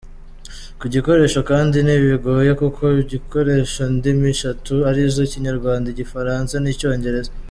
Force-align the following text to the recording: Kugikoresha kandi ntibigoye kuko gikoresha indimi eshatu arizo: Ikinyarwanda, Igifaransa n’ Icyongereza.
Kugikoresha 0.79 1.39
kandi 1.49 1.77
ntibigoye 1.85 2.51
kuko 2.61 2.83
gikoresha 3.11 3.79
indimi 3.91 4.25
eshatu 4.33 4.73
arizo: 4.89 5.19
Ikinyarwanda, 5.27 5.85
Igifaransa 5.89 6.53
n’ 6.59 6.67
Icyongereza. 6.75 7.31